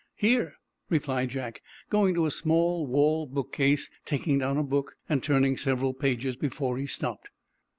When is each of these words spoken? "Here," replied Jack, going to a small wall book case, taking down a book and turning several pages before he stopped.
"Here," 0.15 0.55
replied 0.89 1.29
Jack, 1.29 1.61
going 1.91 2.15
to 2.15 2.25
a 2.25 2.31
small 2.31 2.87
wall 2.87 3.27
book 3.27 3.53
case, 3.53 3.91
taking 4.03 4.39
down 4.39 4.57
a 4.57 4.63
book 4.63 4.97
and 5.07 5.21
turning 5.21 5.57
several 5.57 5.93
pages 5.93 6.35
before 6.35 6.79
he 6.79 6.87
stopped. 6.87 7.29